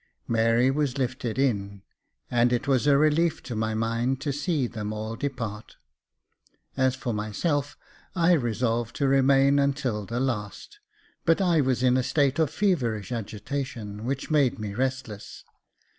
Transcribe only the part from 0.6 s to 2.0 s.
was lifted in,